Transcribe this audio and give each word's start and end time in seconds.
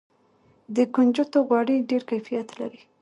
د 0.75 0.77
کنجدو 0.93 1.39
غوړي 1.47 1.77
ډیر 1.89 2.01
کیفیت 2.11 2.47
لري. 2.59 2.81